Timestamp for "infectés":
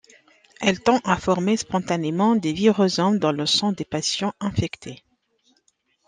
4.39-5.03